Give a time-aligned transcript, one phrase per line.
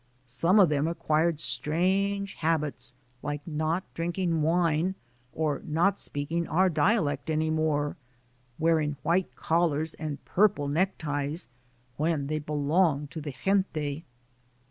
[0.25, 4.95] Some of them acquired strange habits, like not drinking wine
[5.31, 7.97] or not speaking our dialect any more,
[8.57, 11.49] wearing white collars and purple neckties
[11.97, 14.03] when they belonged to the "gente."